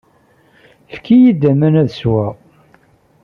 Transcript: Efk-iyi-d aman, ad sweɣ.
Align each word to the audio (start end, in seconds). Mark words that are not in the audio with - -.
Efk-iyi-d 0.93 1.41
aman, 1.51 1.75
ad 1.81 1.89
sweɣ. 1.99 2.33